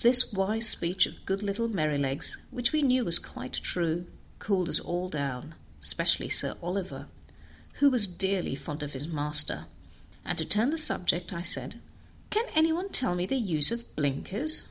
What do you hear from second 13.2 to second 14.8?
the use of blinkers?"